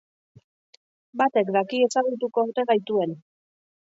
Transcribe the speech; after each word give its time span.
Batek 1.21 1.51
daki 1.57 1.81
ezagutuko 1.87 2.45
ote 2.47 2.65
gaituen! 2.73 3.15